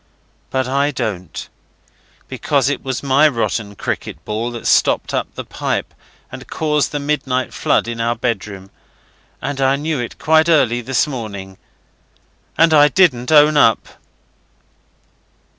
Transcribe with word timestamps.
But 0.49 0.67
I 0.67 0.89
don't, 0.89 1.47
because 2.27 2.69
it 2.69 2.83
was 2.83 3.03
my 3.03 3.27
rotten 3.27 3.75
cricket 3.75 4.25
ball 4.25 4.49
that 4.49 4.65
stopped 4.65 5.13
up 5.13 5.31
the 5.35 5.43
pipe 5.45 5.93
and 6.31 6.47
caused 6.49 6.91
the 6.91 6.97
midnight 6.99 7.53
flood 7.53 7.87
in 7.87 8.01
our 8.01 8.15
bedroom. 8.15 8.71
And 9.43 9.61
I 9.61 9.75
knew 9.75 9.99
it 9.99 10.17
quite 10.17 10.49
early 10.49 10.81
this 10.81 11.05
morning. 11.05 11.59
And 12.57 12.73
I 12.73 12.87
didn't 12.87 13.31
own 13.31 13.57
up. 13.57 13.89